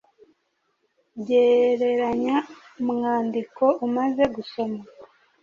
[1.27, 2.37] Gereranya
[2.81, 4.81] umwandiko umaze gusoma